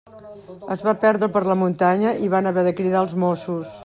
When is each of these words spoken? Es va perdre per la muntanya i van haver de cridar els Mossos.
Es 0.75 0.81
va 0.87 0.93
perdre 1.03 1.29
per 1.35 1.43
la 1.49 1.57
muntanya 1.65 2.13
i 2.29 2.31
van 2.35 2.53
haver 2.53 2.65
de 2.69 2.73
cridar 2.81 3.05
els 3.07 3.15
Mossos. 3.25 3.77